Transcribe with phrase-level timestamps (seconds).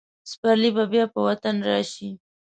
[0.31, 2.09] سپرلی به بیا په وطن راشي.